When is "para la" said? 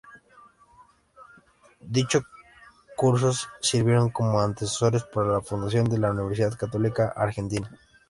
5.03-5.41